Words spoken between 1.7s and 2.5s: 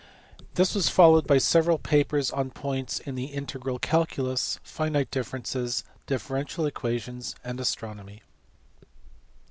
papers on